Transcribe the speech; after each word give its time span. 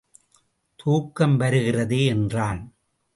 தூக்கம் 0.75 1.39
வருகிறதே 1.39 2.05
என்றான். 2.05 2.73